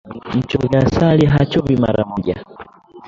Mchovya 0.35 0.79
asali 0.79 1.25
hachovi 1.25 1.77
mara 1.77 2.05
moja 2.05 2.45